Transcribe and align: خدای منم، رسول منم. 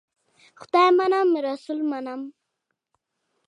خدای 0.59 0.89
منم، 0.99 1.29
رسول 1.47 1.79
منم. 1.91 2.21